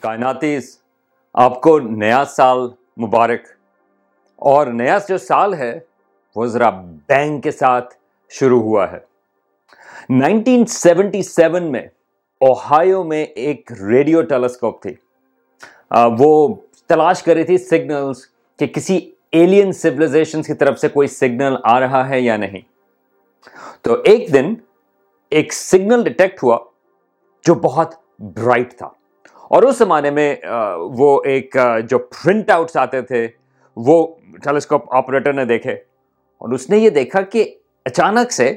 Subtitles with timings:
[0.00, 0.80] کائناتیز،
[1.34, 2.58] آپ کو نیا سال
[3.00, 3.40] مبارک۔
[4.36, 5.80] اور نیا جو سال ہے،
[6.36, 6.70] وہ ذرا
[7.08, 7.94] بینک کے ساتھ
[8.28, 8.98] شروع ہوا ہے۔
[10.10, 11.82] نائنٹین سیونٹی سیون میں
[12.40, 14.94] اوہایو میں ایک ریڈیو ٹیلیسکوپ تھی۔
[16.18, 16.54] وہ
[16.88, 18.16] تلاش کر رہی تھی سگنلز
[18.58, 22.60] کہ کسی ایلین سولیزیشن کی طرف سے کوئی سگنل آ رہا ہے یا نہیں۔
[23.82, 24.54] تو ایک دن
[25.30, 26.58] ایک سگنل ڈیٹیکٹ ہوا
[27.44, 28.88] جو بہت برائٹ تھا۔
[29.50, 30.36] اور اس زمانے میں
[30.98, 31.56] وہ ایک
[31.90, 33.28] جو پرنٹ آؤٹس آتے تھے،
[33.76, 34.06] وہ
[34.44, 35.72] ٹیلیسکوپ آپریٹر نے دیکھے۔
[36.40, 37.54] اور اس نے یہ دیکھا کہ
[37.84, 38.56] اچانک سے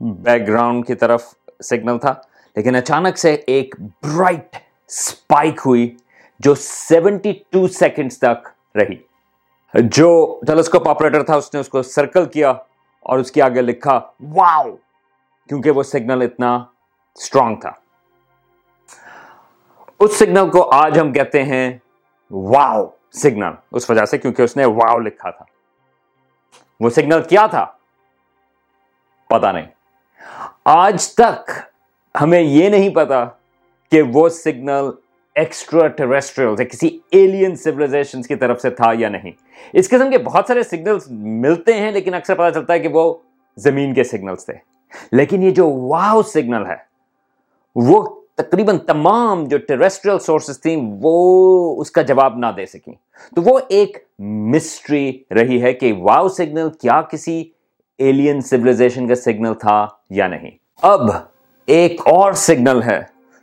[0.00, 1.34] بیک گراؤنڈ کی طرف
[1.64, 2.14] سگنل تھا،
[2.56, 4.56] لیکن اچانک سے ایک برائٹ
[4.88, 5.96] سپائک ہوئی
[6.40, 8.96] جو سیونٹی ٹو سیکنڈز تک رہی۔
[9.74, 12.50] جو ٹیلیسکوپ آپریٹر تھا، اس نے اس کو سرکل کیا
[13.00, 14.70] اور اس کے آگے لکھا، واؤ!
[15.48, 16.56] کیونکہ وہ سگنل اتنا
[17.14, 17.81] اسٹرانگ تھا۔
[20.02, 21.78] اس سگنل کو آج ہم کہتے ہیں
[22.30, 25.44] واؤ سگنل اس وجہ سے کیونکہ اس نے واؤ لکھا تھا۔
[26.80, 27.66] وہ سگنل کیا تھا؟
[29.28, 29.66] پتا نہیں۔
[30.64, 31.50] آج تک
[32.20, 33.24] ہمیں یہ نہیں پتا
[33.90, 34.90] کہ وہ سگنل
[35.34, 39.32] ایکسٹرا ٹیریسٹریل کسی ایلین سیولائزیشن کی طرف سے تھا یا نہیں۔
[39.72, 43.14] اس قسم کے بہت سارے سگنلز ملتے ہیں، لیکن اکثر پتا چلتا ہے کہ وہ
[43.56, 44.54] زمین کے سگنلز تھے۔
[45.12, 46.76] لیکن یہ جو واؤ سگنل ہے،
[47.74, 52.92] وہ تقریباً تمام جو ٹیریسٹریل سورسز تھیں وہ اس کا جواب نہ دے سکیں۔
[53.36, 57.44] تو وہ ایک مسٹری رہی ہے کہ واؤ سگنل کیا کسی
[57.98, 60.50] ایلین سیولائزیشن کا سگنل تھا یا نہیں۔
[60.82, 61.00] اب
[61.66, 63.02] ایک اور سگنل ہے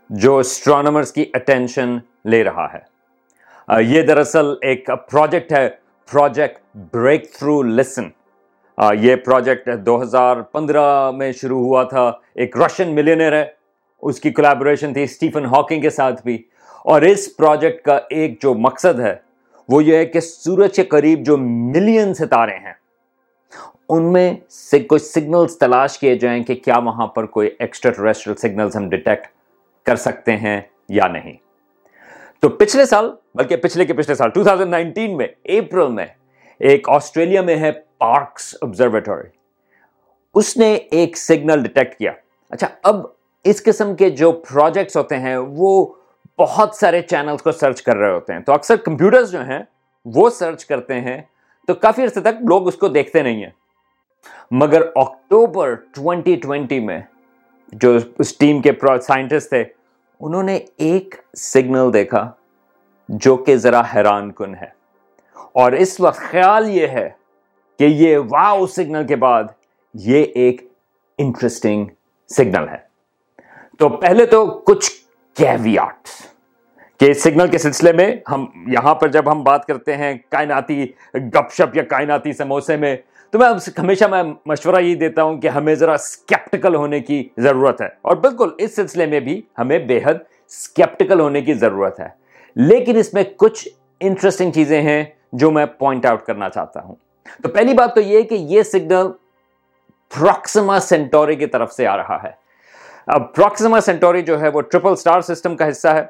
[0.10, 2.90] جو اسٹرانومرز کی اٹینشن لے رہا ہے۔
[3.82, 5.70] یہ دراصل ایک پروجیکٹ ہے
[6.12, 8.04] پروجیکٹ بریک تھرو لسن
[9.00, 13.59] یہ پروجیکٹ دو ہزار پندرہ میں شروع ہوا تھا۔ ایک رشین ملینئر ہے۔
[14.02, 16.44] اس کی کولیبوریشن تھی اسٹیفن ہاکنگ کے ساتھ بھی۔
[16.86, 19.16] اور اس پروجیکٹ کا ایک جو مقصد ہے،
[19.70, 22.74] وہ یہ ہے کہ سورج کے قریب جو ملین ستارے ہیں،
[23.90, 28.36] ان میں سے کوئی سگنلز تلاش کیے جائیں کہ کیا وہاں پر کوئی ایکسٹرا ٹریسٹرل
[28.36, 29.28] سگنلز ہم ڈیٹیکٹ
[29.86, 31.34] کر سکتے ہیں یا نہیں۔
[32.40, 36.06] تو پچھلے سال، بلکہ پچھلے کے پچھلے سال 2019 میں اپریل میں،
[36.60, 39.30] ایک آسٹریلیا میں ہے پارکس آبزرویٹوری
[40.36, 42.12] اس نے ایک سگنل ڈیٹیکٹ کیا۔
[42.50, 45.94] اچھا اب اس قسم کے جو پروجیکٹس ہوتے ہیں، وہ
[46.40, 49.60] بہت سارے چینلز کو سرچ کر رہے ہوتے ہیں۔ تو اکثر کمپیوٹرز جو ہیں،
[50.06, 51.22] وہ سرچ کرتے ہیں۔
[51.68, 53.50] تو کافی عرصے تک لوگ اس کو دیکھتے نہیں ہیں۔
[54.52, 57.02] مگر اکتوبر 2020 میں
[57.68, 59.64] جو اس ٹیم کے سائنٹسٹ تھے،
[60.20, 62.32] انہوں نے ایک سگنل دیکھا
[63.10, 64.68] جو کہ ذرا حیران کن ہے۔
[65.36, 67.10] اور اس وقت خیال یہ ہے
[67.80, 69.44] کہ یہ واؤ سگنل کے بعد
[69.94, 70.74] یہ ایک
[71.18, 71.86] انٹرسٹنگ
[72.30, 72.89] سگنل ہے۔
[73.80, 74.92] تو پہلے تو کچھ
[75.34, 76.10] کیویاٹس
[77.00, 81.54] کہ سگنل کے سلسلے میں ہم یہاں پر جب ہم بات کرتے ہیں کائناتی گپ
[81.54, 82.98] شپ یا کائناتی سموسے میں،
[83.32, 83.48] تو میں
[83.80, 88.16] ہمیشہ میں مشورہ یہ دیتا ہوں کہ ہمیں ذرا اسکیپٹیکل ہونے کی ضرورت ہے۔ اور
[88.16, 90.14] بالکل اس سلسلے میں بھی ہمیں بے حد
[90.48, 92.08] اسکیپٹیکل ہونے کی ضرورت ہے۔
[92.56, 93.68] لیکن اس میں کچھ
[94.00, 95.04] انٹرسٹنگ چیزیں ہیں
[95.34, 96.96] جو میں پوائنٹ آؤٹ کرنا چاہتا ہوں۔
[97.44, 99.08] تو پہلی بات تو یہ کہ یہ سگنل
[100.18, 102.49] پروکسما سینٹوری کی طرف سے آ رہا ہے۔
[103.08, 106.06] اب پروکسما سینٹوری جو ہے وہ ٹریپل سٹار سسٹم کا حصہ ہے۔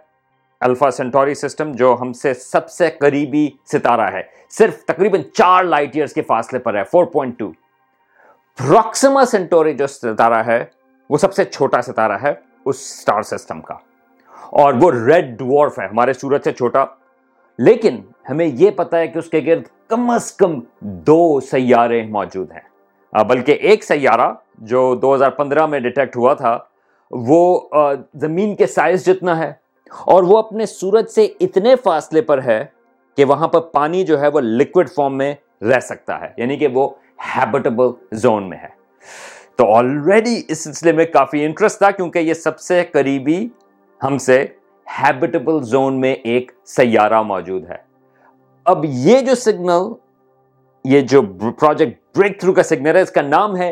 [0.61, 5.89] الفا سینٹوری سسٹم جو ہم سے سب سے قریبی ستارہ ہے۔ صرف تقریباً چار لائٹ
[5.93, 7.51] ایئرس کے فاصلے پر ہے فور پوائنٹ ٹو
[9.25, 10.65] سینٹوری جو ستارہ ہے،
[11.09, 12.33] وہ سب سے چھوٹا ستارہ ہے
[12.65, 13.73] اس سٹار سسٹم کا۔
[14.49, 16.85] اور وہ ریڈ ڈوارف ہے، ہمارے سورج سے چھوٹا۔
[17.57, 22.51] لیکن ہمیں یہ پتا ہے کہ اس کے گرد کم از کم دو سیارے موجود
[22.51, 22.69] ہیں۔
[23.23, 26.59] بلکہ ایک سیارہ جو دو ہزار پندرہ میں ڈیٹیکٹ ہوا تھا
[27.11, 27.59] وہ
[28.21, 29.51] زمین کے سائز جتنا ہے،
[29.91, 32.63] اور وہ اپنے سورج سے اتنے فاصلے پر ہے
[33.17, 36.67] کہ وہاں پر پانی جو ہے وہ لکوڈ فارم میں رہ سکتا ہے یعنی کہ
[36.73, 36.89] وہ
[37.35, 38.67] ہیبٹیبل زون میں ہے۔
[39.55, 43.47] تو آلریڈی اس سلسلے میں کافی انٹرسٹ تھا، کیونکہ یہ سب سے قریبی
[44.01, 44.45] ہم سے
[44.87, 47.77] ہیبٹیبل زون میں ایک سیارہ موجود ہے۔
[48.65, 49.91] اب یہ جو سگنل
[50.85, 53.71] یہ جو پروجیکٹ بریک تھرو کا سگنل ہے، اس کا نام ہے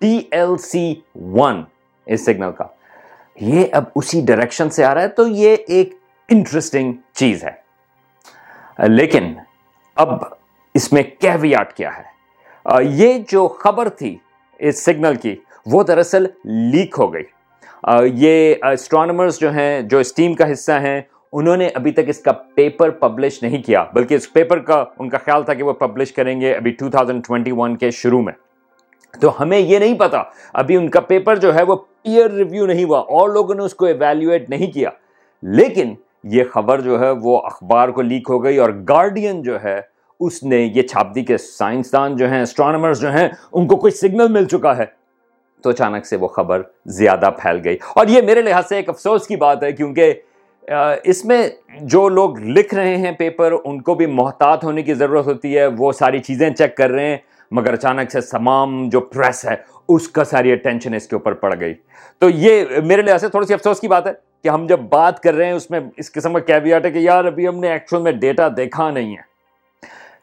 [0.00, 0.94] بی ایل سی
[1.34, 1.62] ون
[2.06, 2.64] اس سگنل کا۔
[3.40, 5.94] یہ اب اسی ڈائریکشن سے آ رہا ہے، تو یہ ایک
[6.28, 7.62] انٹرسٹنگ چیز ہے۔
[8.88, 9.34] لیکن
[9.96, 10.08] اب
[10.74, 12.12] اس میں کیویاٹ کیا ہے۔
[12.82, 14.16] یہ جو خبر تھی
[14.58, 17.22] اس سگنل کی، وہ دراصل لیک ہو گئی۔
[18.14, 21.00] یہ اسٹرانومرز جو ہیں، جو اس ٹیم کا حصہ ہیں،
[21.32, 25.08] انہوں نے ابھی تک اس کا پیپر پبلش نہیں کیا، بلکہ اس پیپر کا ان
[25.08, 28.32] کا خیال تھا کہ وہ پبلش کریں گے ابھی 2021 کے شروع میں۔
[29.20, 30.22] تو ہمیں یہ نہیں پتا۔
[30.52, 33.74] ابھی ان کا پیپر جو ہے وہ پیئر ریویو نہیں ہوا، اور لوگوں نے اس
[33.74, 34.90] کو ایویلویٹ نہیں کیا۔
[35.42, 35.94] لیکن
[36.24, 39.80] یہ خبر جو ہے وہ اخبار کو لیک ہو گئی اور گارڈین جو ہے،
[40.20, 43.90] اس نے یہ چھاپ دی کہ سائنسدان جو ہیں اسٹرانومرز جو ہیں، ان کو کوئی
[43.90, 44.84] سگنل مل چکا ہے۔
[45.62, 49.26] تو اچانک سے وہ خبر زیادہ پھیل گئی۔ اور یہ میرے لحاظ سے ایک افسوس
[49.26, 50.12] کی بات ہے، کیونکہ
[51.04, 51.48] اس میں
[51.80, 55.66] جو لوگ لکھ رہے ہیں پیپر، ان کو بھی محتاط ہونے کی ضرورت ہوتی ہے۔
[55.66, 57.16] وہ ساری چیزیں چیک کر رہے ہیں۔
[57.52, 59.54] مگر اچانک سے تمام جو پریس ہے،
[59.88, 61.74] اس کا ساری اٹینشن اس کے اوپر پڑ گئی۔
[62.18, 64.12] تو یہ میرے لحاظ سے تھوڑی سی افسوس کی بات ہے
[64.42, 66.98] کہ ہم جب بات کر رہے ہیں، اس میں اس قسم کا کیویات ہے کہ
[66.98, 69.22] یار، ابھی ہم نے ایکچوئل میں ڈیٹا دیکھا نہیں ہے۔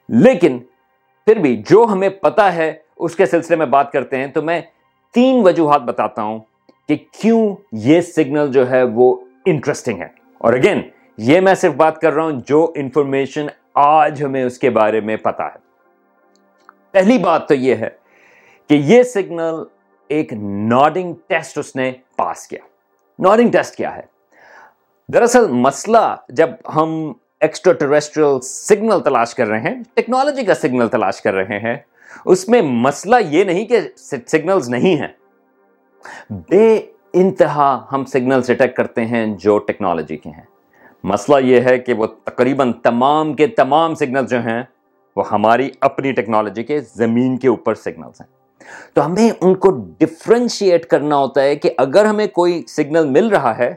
[0.09, 0.59] لیکن
[1.25, 4.61] پھر بھی جو ہمیں پتا ہے، اس کے سلسلے میں بات کرتے ہیں، تو میں
[5.13, 6.39] تین وجوہات بتاتا ہوں
[6.87, 9.15] کہ کیوں یہ سگنل جو ہے وہ
[9.45, 10.81] انٹرسٹنگ ہے۔ اور اگین
[11.17, 15.17] یہ میں صرف بات کر رہا ہوں جو انفارمیشن آج ہمیں اس کے بارے میں
[15.17, 15.69] پتا ہے۔
[16.91, 17.89] پہلی بات تو یہ ہے
[18.68, 19.63] کہ یہ سگنل
[20.07, 22.59] ایک ناڈنگ ٹیسٹ اس نے پاس کیا۔
[23.19, 24.01] ناڈنگ ٹیسٹ کیا ہے؟
[25.13, 31.21] دراصل مسئلہ جب ہم ایکسٹرا ٹریسٹریل سگنل تلاش کر رہے ہیں ٹیکنالوجی کا سگنل تلاش
[31.21, 31.75] کر رہے ہیں،
[32.25, 33.80] اس میں مسئلہ یہ نہیں کہ
[34.27, 35.07] سگنلز نہیں ہیں۔
[36.30, 36.80] بے
[37.13, 40.44] انتہا ہم سگنل ڈیٹیکٹ کرتے ہیں جو ٹیکنالوجی کے ہیں۔
[41.03, 44.63] مسئلہ یہ ہے کہ وہ تقریباً تمام کے تمام سگنل جو ہیں
[45.19, 48.27] وہ ہماری اپنی ٹیکنالوجی کے زمین کے اوپر سگنلز ہیں۔
[48.95, 49.69] تو ہمیں ان کو
[50.00, 53.74] ڈفرینشیٹ کرنا ہوتا ہے کہ اگر ہمیں کوئی سگنل مل رہا ہے،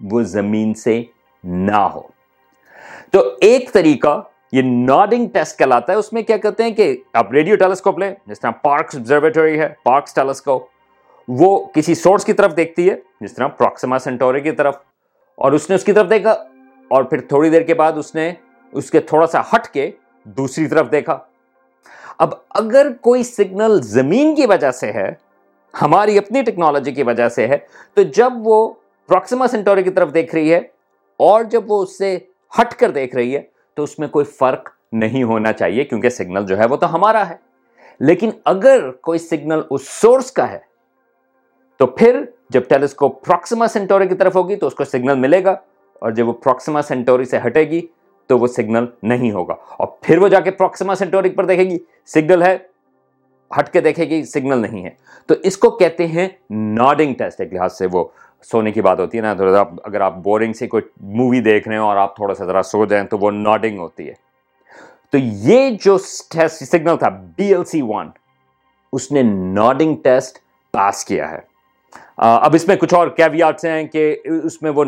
[0.00, 1.02] وہ زمین سے
[1.44, 2.02] نہ ہو۔
[3.10, 4.20] تو ایک طریقہ،
[4.52, 8.14] یہ ناڈنگ ٹیسٹ کہلاتا ہے، اس میں کیا کہتے ہیں کہ آپ ریڈیو ٹیلیسکوپ لیں،
[8.26, 10.64] جس طرح پارکس آبزرویٹری ہے پارکس ٹیلیسکوپ
[11.28, 14.74] وہ کسی سورس کی طرف دیکھتی ہے، جس طرح پروکسما سینٹوری کی طرف،
[15.38, 16.32] اور اس نے اس کی طرف دیکھا،
[16.90, 18.32] اور پھر تھوڑی دیر کے بعد اس نے
[18.72, 19.90] اس کے تھوڑا سا ہٹ کے
[20.26, 21.18] دوسری طرف دیکھا۔
[22.18, 25.12] اب اگر کوئی سگنل زمین کی وجہ سے ہے،
[25.82, 27.56] ہماری اپنی ٹیکنالوجی کی وجہ سے ہے،
[27.94, 28.72] تو جب وہ
[29.06, 30.58] پروکسما سینٹوری کی طرف دیکھ رہی ہے
[31.16, 32.18] اور جب وہ اس سے
[32.60, 33.42] ہٹ کر دیکھ رہی ہے،
[33.74, 37.28] تو اس میں کوئی فرق نہیں ہونا چاہیے کیونکہ سگنل جو ہے وہ تو ہمارا
[37.28, 37.36] ہے۔
[38.00, 40.58] لیکن اگر کوئی سگنل اس سورس کا ہے،
[41.76, 45.54] تو پھر جب ٹیلیسکوپ پروکسما سینٹوری کی طرف ہوگی، تو اس کو سگنل ملے گا
[45.94, 47.86] اور جب وہ پروکسما سینٹوری سے ہٹے گی
[48.26, 51.78] تو وہ سگنل نہیں ہوگا۔ اور پھر وہ جا کے پروکسما سینٹوری پر دیکھے گی۔
[52.06, 52.58] سگنل ہے،
[53.58, 54.90] ہٹ کے دیکھے گی سگنل نہیں ہے۔
[55.26, 58.04] تو اس کو کہتے ہیں ناڈنگ ٹیسٹ ایک لحاظ سے وہ
[58.42, 59.44] سونے کی بات ہوتی ہے نا۔ تو
[59.84, 62.84] اگر آپ بورنگ سے کوئی مووی دیکھ رہے ہیں اور آپ تھوڑا سا ذرا سو
[62.84, 64.14] جائیں تو وہ ناڈنگ ہوتی ہے۔
[65.12, 68.10] تو یہ جو سگنل تھا بی ایل سی ون
[68.92, 69.22] اس نے
[69.52, 70.38] ناڈنگ ٹیسٹ
[70.72, 71.55] پاس کیا ہے۔
[72.16, 74.84] اب اس میں کچھ اور کیویاتس ہیں کہ اس میں وہ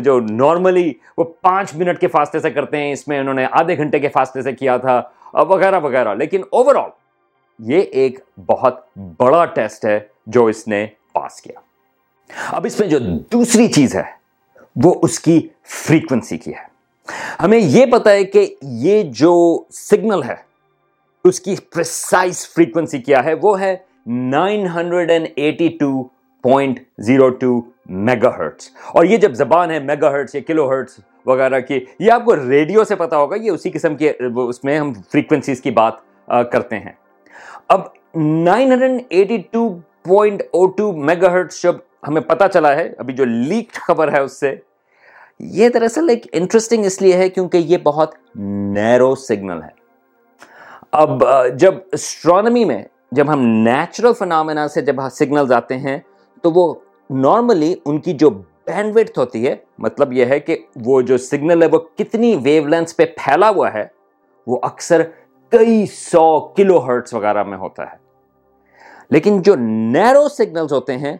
[0.00, 3.76] جو نارملی وہ پانچ منٹ کے فاصلے سے کرتے ہیں، اس میں انہوں نے آدھے
[3.76, 5.02] گھنٹے کے فاصلے سے کیا تھا،
[5.34, 6.90] وغیرہ وغیرہ۔ لیکن اوور آل
[7.58, 11.60] یہ ایک بہت بڑا ٹیسٹ ہے جو اس نے پاس کیا۔
[12.50, 12.98] اب اس میں جو
[13.32, 14.02] دوسری چیز ہے،
[14.84, 16.72] وہ اس کی فریکوینسی کی ہے۔
[17.42, 20.34] ہمیں یہ پتا ہے کہ یہ جو سگنل ہے،
[21.24, 23.76] اس کی پرسائز فریکوینسی کیا ہے، وہ ہے
[24.06, 26.02] nine hundred and eighty two
[26.42, 27.60] point zero two
[28.36, 32.24] megahertz اور یہ جب زبان ہے میگا ہرٹس یا کلو ہرٹس وغیرہ کی، یہ آپ
[32.24, 34.12] کو ریڈیو سے پتا ہوگا، یہ اسی قسم کے،
[34.48, 35.94] اس میں ہم فریکوینسیز کی بات
[36.52, 36.92] کرتے ہیں۔
[37.68, 37.80] اب
[38.14, 39.68] nine hundred eighty two
[40.04, 40.92] point o two
[41.32, 41.76] megahertz جب
[42.08, 44.54] ہمیں پتا چلا ہے، ابھی جو لیکڈ خبر ہے اس سے،
[45.40, 49.68] یہ دراصل ایک انٹرسٹنگ اس لیے ہے کیونکہ یہ بہت نیرو سگنل ہے۔
[50.92, 51.22] اب
[51.58, 55.98] جب اسٹرانمی میں، جب ہم نیچرل فنامنا سے جب ہاں سگنلز آتے ہیں
[56.42, 56.74] تو وہ
[57.10, 58.30] نارملی ان کی جو
[58.66, 62.66] بینڈ ویڈ ہوتی ہے مطلب یہ ہے کہ وہ جو سگنل ہے وہ کتنی ویو
[62.66, 63.84] لینس پہ پھیلا ہوا ہے،
[64.46, 65.02] وہ اکثر
[65.50, 67.96] کئی سو کلو ہرٹس وغیرہ میں ہوتا ہے۔
[69.10, 71.16] لیکن جو نیرو سگنلز ہوتے ہیں،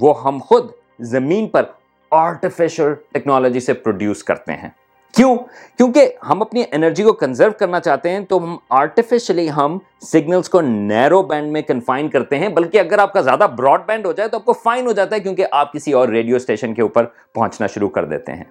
[0.00, 1.62] وہ ہم خود زمین پر
[2.10, 4.70] آرٹیفیشل ٹیکنالوجی سے پروڈیوس کرتے ہیں۔
[5.16, 5.36] کیوں؟
[5.76, 10.60] کیونکہ ہم اپنی انرجی کو کنزرو کرنا چاہتے ہیں تو ہم آرٹیفیشلی ہم سگنلز کو
[10.60, 14.28] نیرو بینڈ میں کنفائن کرتے ہیں، بلکہ اگر آپ کا زیادہ براڈ بینڈ ہو جائے
[14.28, 17.04] تو آپ کو فائن ہو جاتا ہے کیونکہ آپ کسی اور ریڈیو اسٹیشن کے اوپر
[17.32, 18.44] پہنچنا شروع کر دیتے ہیں۔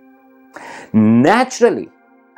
[0.93, 1.85] نیچرلی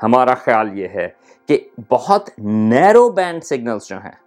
[0.03, 1.07] ہمارا خیال یہ ہے
[1.47, 1.57] کہ
[1.89, 4.24] بہت نیرو بینڈ سگنلز جو ہیں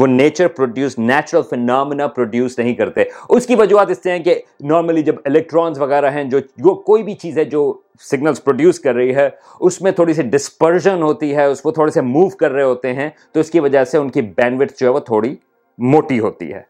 [0.00, 4.34] وہ nature produce natural phenomena produce نہیں کرتے۔ اس کی وجوہات اس سے ہیں کہ
[4.60, 7.72] نارملی جب الیکٹرانز وغیرہ ہیں، جو کوئی بھی چیز ہے جو
[8.10, 9.28] سگنلز پروڈیوس کر رہی ہے،
[9.60, 12.92] اس میں تھوڑی سی ڈسپرژن ہوتی ہے، اس وہ تھوڑے سے موو کر رہے ہوتے
[12.94, 15.34] ہیں، تو اس کی وجہ سے ان کی بینڈوٹ جو ہے وہ تھوڑی
[15.78, 16.62] موٹی ہوتی ہے۔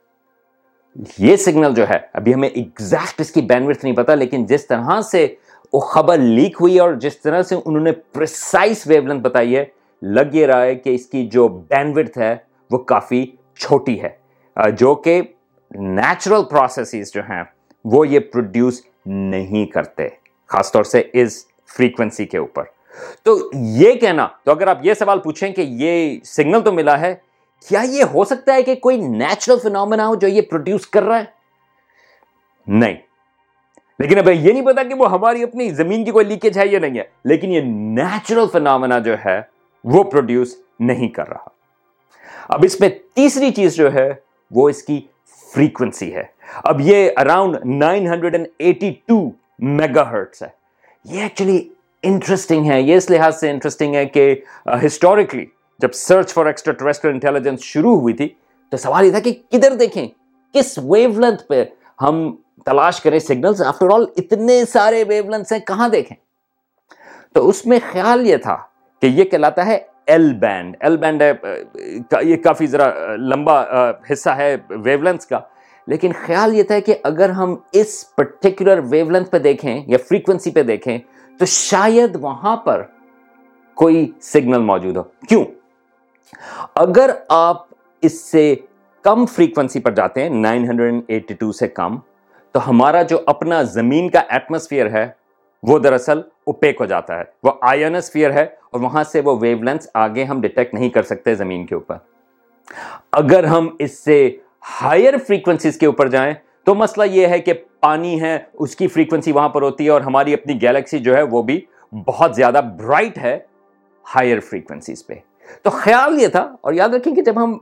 [1.18, 5.00] یہ سگنل جو ہے، ابھی ہمیں ایگزیکٹ اس کی بینڈوٹ نہیں پتا، لیکن جس طرح
[5.10, 5.26] سے
[5.72, 9.64] وہ خبر لیک ہوئی اور جس طرح سے انہوں نے پرسائز ویو لینتھ بتائی ہے،
[10.02, 12.34] لگ یہ رہا ہے کہ اس کی جو بینڈوٹ ہے
[12.70, 13.26] وہ کافی
[13.58, 14.26] چھوٹی ہے۔
[14.78, 15.22] جو کہ
[15.70, 17.42] نیچرل پروسیسز جو ہیں،
[17.84, 20.08] وہ یہ پروڈیوس نہیں کرتے،
[20.46, 21.44] خاص طور سے اس
[21.76, 22.62] فریکوینسی کے اوپر۔
[23.22, 27.14] تو یہ کہنا، تو اگر آپ یہ سوال پوچھیں کہ یہ سگنل تو ملا ہے،
[27.68, 31.18] کیا یہ ہو سکتا ہے کہ کوئی نیچرل فنومنا ہو جو یہ پروڈیوس کر رہا
[31.18, 31.24] ہے؟
[32.66, 32.96] نہیں۔
[33.98, 36.78] لیکن اب یہ نہیں پتا کہ وہ ہماری اپنی زمین کی کوئی لیکیج ہے یا
[36.78, 39.40] نہیں ہے، لیکن یہ نیچرل فنامنا جو ہے،
[39.84, 41.55] وہ پروڈیوس نہیں کر رہا۔
[42.48, 44.14] اب اس میں تیسری چیز جو ہے
[44.50, 45.00] وہ اس کی
[45.54, 46.22] فریکوینسی ہے۔
[46.64, 49.30] اب یہ around nine hundred and eighty two
[50.10, 50.48] megahertz ہے۔
[51.04, 51.68] یہ ایکچولی
[52.02, 54.34] انٹرسٹنگ ہے۔ یہ اس لحاظ سے انٹرسٹنگ ہے کہ
[54.86, 55.46] ہسٹوریکلی
[55.78, 58.28] جب search for extraterrestrial intelligence شروع ہوئی تھی
[58.70, 60.08] تو سوال یہ تھا کہ کدھر دیکھیں،
[60.52, 61.64] کس ویو لینتھ پہ
[62.02, 66.16] ہم تلاش کریں سگنلز آفٹر آل اتنے سارے ویو لینتھس ہیں، کہاں دیکھیں؟
[67.32, 68.56] تو اس میں خیال یہ تھا
[69.02, 71.32] کہ یہ کہلاتا ہے ایل بینڈ ایل بینڈ ہے
[72.22, 73.62] یہ کافی ذرا، لمبا
[74.10, 75.40] حصہ ہے ویو لینتھس کا.
[75.88, 80.50] لیکن خیال یہ تھا کہ اگر ہم اس پرٹیکولر ویو لینتھ پہ دیکھیں یا فریکوینسی
[80.50, 80.98] پہ دیکھیں
[81.40, 82.82] تو شاید وہاں پر
[83.76, 85.02] کوئی سگنل موجود ہو.
[85.28, 85.44] کیوں؟
[86.74, 87.64] اگر آپ
[88.02, 88.54] اس سے
[89.04, 91.98] کم فریکوینسی پر جاتے ہیں، نائن ہنڈریڈ ایٹی ٹو سے کم،
[92.54, 95.06] تو ہمارا جو اپنا زمین کا ایٹماسفیئر ہے،
[95.62, 99.88] وہ دراصل اوپیک ہو جاتا ہے۔ وہ آئنسفیئر ہے اور وہاں سے وہ ویو لینس
[99.94, 101.96] آگے ہم ڈیٹیکٹ نہیں کر سکتے زمین کے اوپر۔
[103.12, 104.36] اگر ہم اس سے
[104.82, 106.34] ہائر فریکوینسیز کے اوپر جائیں
[106.64, 110.00] تو مسئلہ یہ ہے کہ پانی ہے، اس کی فریکوینسی وہاں پر ہوتی ہے اور
[110.00, 111.60] ہماری اپنی گیلیکسی جو ہے وہ بھی
[112.06, 113.38] بہت زیادہ برائٹ ہے
[114.14, 115.14] ہائر فریکوینسیز پہ۔
[115.62, 117.58] تو خیال یہ تھا اور یاد رکھیں کہ جب ہم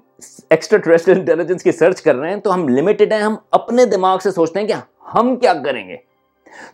[0.50, 4.19] ایکسٹرا ٹریسٹر انٹیلیجنس کی سرچ کر رہے ہیں تو ہم لمیٹڈ ہیں، ہم اپنے دماغ
[4.19, 4.75] سے سوچتے ہیں کہ
[5.14, 5.97] ہم کیا کریں گے۔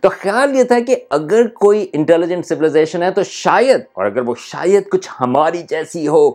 [0.01, 4.35] تو خیال یہ تھا کہ اگر کوئی انٹیلیجنٹ سولیزیشن ہے تو شاید، اور اگر وہ
[4.37, 6.31] شاید کچھ ہماری جیسی ہو،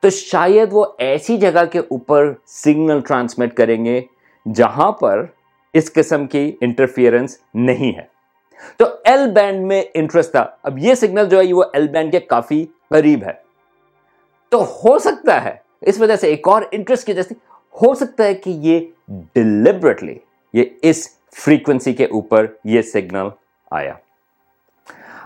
[0.00, 4.00] تو شاید وہ ایسی جگہ کے اوپر سگنل ٹرانسمٹ کریں گے
[4.54, 5.24] جہاں پر
[5.74, 8.02] اس قسم کی انٹرفیئرنس نہیں ہے۔
[8.76, 12.20] تو ایل بینڈ میں انٹرسٹ تھا۔ اب یہ سگنل جو ہے وہ ایل بینڈ کے
[12.20, 13.32] کافی قریب ہے۔
[14.48, 17.34] تو ہو سکتا ہے، اس وجہ سے ایک اور انٹرسٹ کی جیسے
[17.74, 18.80] ہو سکتا ہے کہ یہ
[19.34, 20.14] ڈلیبریٹلی
[20.54, 21.08] یہ اس
[21.44, 23.28] فریکوینسی کے اوپر یہ سگنل
[23.70, 23.92] آیا۔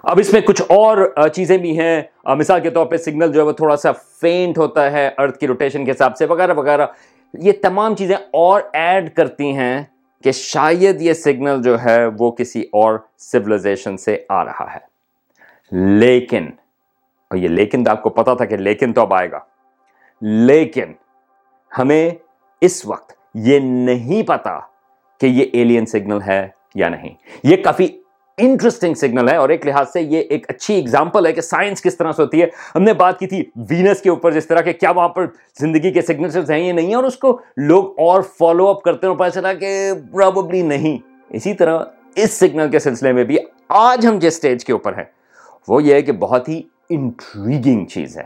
[0.03, 3.47] اب اس میں کچھ اور چیزیں بھی ہیں۔ مثال کے طور پہ سگنل جو ہے
[3.47, 6.87] وہ تھوڑا سا فینٹ ہوتا ہے ارتھ کی روٹیشن کے حساب سے، وغیرہ وغیرہ۔
[7.35, 9.83] یہ تمام چیزیں اور ایڈ کرتی ہیں
[10.25, 14.79] کہ شاید یہ سگنل جو ہے وہ کسی اور سولاشن سے آ رہا ہے۔
[15.99, 16.47] لیکن،
[17.31, 19.39] اور یہ لیکن آپ کو پتا تھا کہ لیکن تو اب آئے گا۔
[20.21, 20.93] لیکن،
[21.79, 22.11] ہمیں
[22.61, 24.59] اس وقت یہ نہیں پتا
[25.21, 27.15] کہ یہ ایلین سگنل ہے یا نہیں.
[27.45, 27.87] یہ کافی
[28.39, 31.97] انٹرسٹنگ سگنل ہے اور ایک لحاظ سے یہ ایک اچھی اگزامپل ہے کہ سائنس کس
[31.97, 32.47] طرح سے ہوتی ہے.
[32.75, 35.27] ہم نے بات کی تھی وینس کے اوپر جس طرح کہ کیا وہاں پر
[35.61, 39.15] زندگی کے سگنل ہیں یہ نہیں اور اس کو لوگ اور فالو اپ کرتے ہیں
[39.15, 40.99] پتا چلا کہ پرابلی نہیں.
[41.31, 41.79] اسی طرح
[42.17, 45.05] اس سگنل کے سلسلے میں بھی آج ہم جس سٹیج کے اوپر ہیں
[45.69, 48.25] وہ یہ ہے کہ بہت ہی انٹریگنگ چیز ہے.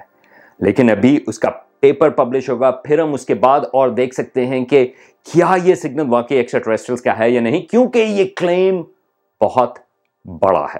[0.60, 1.50] لیکن ابھی اس کا
[1.84, 4.88] پیپر پبلش ہوگا، پھر ہم اس کے بعد اور دیکھ سکتے ہیں کہ
[5.32, 8.82] کیا یہ سگنل واقعی ایکسٹرا ٹریسٹرلز کا ہے یا نہیں، کیونکہ یہ کلیم
[9.40, 9.78] بہت
[10.24, 10.78] بڑا ہے۔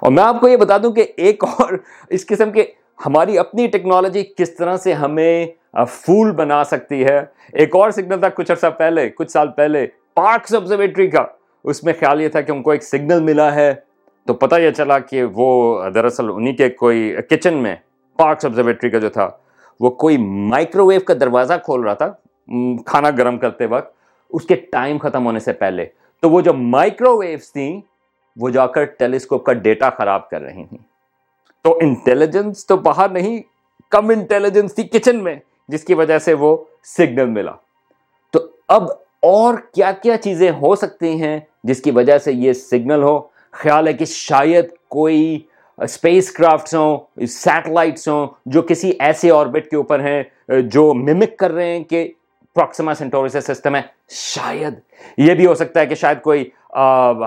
[0.00, 1.72] اور میں آپ کو یہ بتا دوں کہ ایک اور
[2.08, 2.64] اس قسم کے
[3.06, 5.46] ہماری اپنی ٹیکنالوجی کس طرح سے ہمیں
[5.88, 7.20] فول بنا سکتی ہے۔
[7.52, 11.24] ایک اور سگنل تھا کچھ عرصہ پہلے، کچھ سال پہلے پارکس آبزرویٹری کا۔
[11.64, 13.74] اس میں خیال یہ تھا کہ ان کو ایک سگنل ملا ہے۔
[14.26, 17.76] تو پتہ یہ چلا کہ وہ دراصل انہی کے کوئی کچن میں
[18.16, 19.30] پارکس آبزرویٹری کا جو تھا۔
[19.80, 22.12] وہ کوئی مائکرو ویو کا دروازہ کھول رہا تھا
[22.86, 23.96] کھانا گرم کرتے وقت،
[24.30, 25.86] اس کے ٹائم ختم ہونے سے پہلے۔
[26.20, 27.80] تو وہ جو مائکرو ویوز تھیں،
[28.36, 30.78] وہ جا کر ٹیلیسکوپ کا ڈیٹا خراب کر رہی تھیں۔
[31.62, 33.38] تو انٹیلیجنس تو باہر نہیں،
[33.90, 35.36] کم انٹیلیجنس تھی کچن میں،
[35.68, 37.52] جس کی وجہ سے وہ سگنل ملا۔
[38.32, 38.82] تو اب
[39.22, 43.88] اور کیا کیا چیزیں ہو سکتی ہیں جس کی وجہ سے یہ سگنل ہو؟ خیال
[43.88, 45.38] ہے کہ شاید کوئی
[45.78, 50.22] اسپیس کرافٹس ہوں سیٹلائٹس ہوں، جو کسی ایسے آربٹ کے اوپر ہیں،
[50.62, 52.12] جو ممک کر رہے ہیں کہ
[52.54, 54.74] پروکسیما سینٹوری سے سسٹم ہے۔ شاید
[55.18, 56.48] یہ بھی ہو سکتا ہے کہ شاید کوئی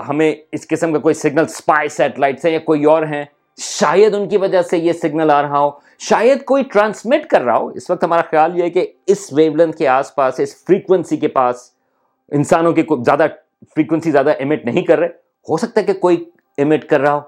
[0.08, 3.24] ہمیں اس قسم کا کوئی سگنل سپائی سیٹلائٹس ہیں یا کوئی اور ہیں۔
[3.58, 7.56] شاید ان کی وجہ سے یہ سگنل آ رہا ہو۔ شاید کوئی ٹرانسمٹ کر رہا
[7.56, 10.64] ہو۔ اس وقت ہمارا خیال یہ ہے کہ اس ویو لینتھ کے آس پاس، اس
[10.64, 11.70] فریکوینسی کے پاس
[12.32, 13.26] انسانوں کی زیادہ
[13.74, 15.08] فریکوینسی زیادہ ایمٹ نہیں کر رہے۔
[15.48, 16.24] ہو سکتا ہے کہ کوئی
[16.56, 17.20] ایمٹ کر رہا ہو۔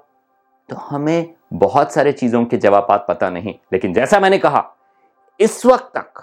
[0.68, 4.62] تو ہمیں بہت سارے چیزوں کے جوابات پتہ نہیں۔ لیکن جیسا میں نے کہا،
[5.38, 6.18] اس وقت تک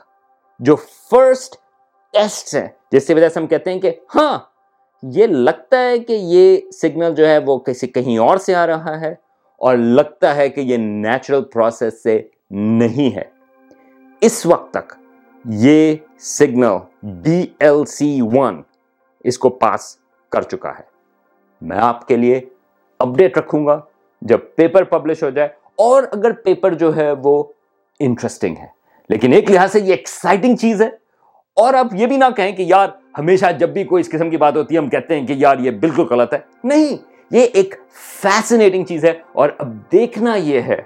[0.59, 0.75] جو
[1.11, 1.55] فرسٹ
[2.13, 4.39] ٹیسٹ ہیں، جس کی وجہ سے ہم کہتے ہیں کہ ہاں
[5.03, 9.01] یہ لگتا ہے کہ یہ سگنل جو ہے وہ کسی کہیں اور سے آ رہا
[9.01, 9.11] ہے
[9.57, 13.23] اور لگتا ہے کہ یہ نیچرل پروسیس سے نہیں ہے۔
[14.21, 14.93] اس وقت تک
[15.45, 18.61] یہ signal B L C one
[19.19, 19.97] اس کو پاس
[20.29, 20.83] کر چکا ہے۔
[21.61, 22.41] میں آپ کے لیے
[22.99, 23.81] اپڈیٹ رکھوں گا۔
[24.21, 27.43] جب پیپر پبلش ہو جائے اور اگر پیپر جو ہے وہ
[27.99, 28.65] انٹرسٹنگ ہے۔
[29.09, 30.87] لیکن ایک لحاظ سے یہ ایکسائٹنگ چیز ہے۔
[31.55, 34.37] اور آپ یہ بھی نہ کہیں کہ یار ہمیشہ جب بھی کوئی اس قسم کی
[34.37, 36.97] بات ہوتی ہے ہم کہتے ہیں کہ یار یہ بالکل غلط ہے۔ نہیں،
[37.31, 40.81] یہ ایک فیسنیٹنگ چیز ہے۔ اور اب دیکھنا یہ ہے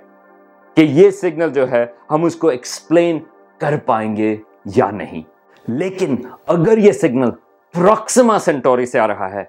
[0.75, 3.19] کہ یہ سگنل جو ہے ہم اس کو ایکسپلین
[3.57, 5.21] کر پائیں گے یا نہیں۔
[5.67, 6.15] لیکن
[6.47, 7.31] اگر یہ سگنل
[7.73, 9.43] پروکسما سینٹوری سے آ رہا ہے،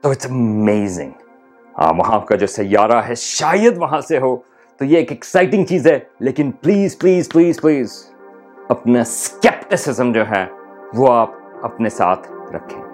[0.00, 1.10] تو اٹس امیزنگ
[1.78, 4.36] ہاں، وہاں کا جو سیارہ ہے، شاید وہاں سے ہو۔
[4.78, 8.10] تو یہ ایک ایکسائٹنگ چیز ہے، لیکن پلیز پلیز پلیز پلیز
[8.68, 10.46] اپنا اسکیپٹسزم جو ہے،
[10.94, 11.30] وہ آپ
[11.62, 12.85] اپنے ساتھ رکھیں۔